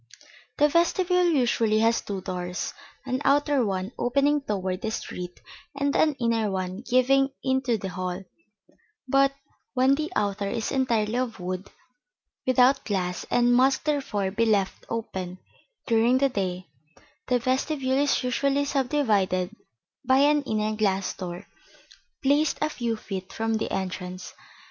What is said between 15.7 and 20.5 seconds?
during the day, the vestibule is usually subdivided by an